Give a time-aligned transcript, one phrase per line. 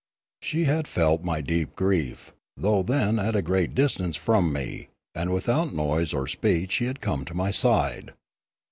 [0.41, 5.29] She had felt my deep grief, though then at a great distance from me, and
[5.31, 8.09] without noise or speech she had come to my side.